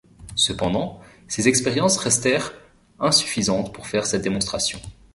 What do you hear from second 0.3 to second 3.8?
Cependant, ces expériences restèrent insuffisantes